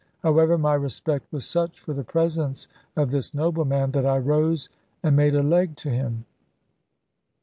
[0.23, 4.67] However, my respect was such for the presence of this noble man, that I rose
[5.03, 6.25] and made a leg to him.